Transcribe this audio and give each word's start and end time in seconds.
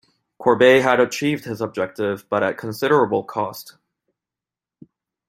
Courbet 0.39 0.81
had 0.81 0.99
achieved 0.99 1.43
his 1.45 1.61
objective, 1.61 2.25
but 2.27 2.41
at 2.41 2.57
considerable 2.57 3.23
cost. 3.23 3.75